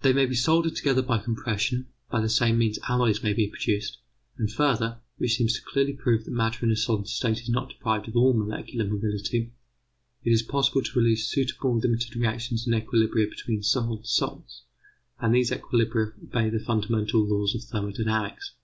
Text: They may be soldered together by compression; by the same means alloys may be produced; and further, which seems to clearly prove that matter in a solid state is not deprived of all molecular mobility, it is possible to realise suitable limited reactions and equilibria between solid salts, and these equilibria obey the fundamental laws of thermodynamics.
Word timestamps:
They 0.00 0.14
may 0.14 0.24
be 0.24 0.34
soldered 0.36 0.74
together 0.74 1.02
by 1.02 1.18
compression; 1.18 1.88
by 2.10 2.22
the 2.22 2.30
same 2.30 2.56
means 2.56 2.78
alloys 2.88 3.22
may 3.22 3.34
be 3.34 3.46
produced; 3.46 3.98
and 4.38 4.50
further, 4.50 5.00
which 5.18 5.36
seems 5.36 5.52
to 5.52 5.60
clearly 5.62 5.92
prove 5.92 6.24
that 6.24 6.30
matter 6.30 6.64
in 6.64 6.72
a 6.72 6.76
solid 6.76 7.08
state 7.08 7.42
is 7.42 7.50
not 7.50 7.68
deprived 7.68 8.08
of 8.08 8.16
all 8.16 8.32
molecular 8.32 8.86
mobility, 8.86 9.52
it 10.24 10.30
is 10.32 10.40
possible 10.42 10.80
to 10.82 10.98
realise 10.98 11.26
suitable 11.28 11.76
limited 11.76 12.16
reactions 12.16 12.66
and 12.66 12.74
equilibria 12.74 13.28
between 13.28 13.62
solid 13.62 14.06
salts, 14.06 14.62
and 15.18 15.34
these 15.34 15.50
equilibria 15.50 16.14
obey 16.24 16.48
the 16.48 16.58
fundamental 16.58 17.20
laws 17.22 17.54
of 17.54 17.62
thermodynamics. 17.64 18.54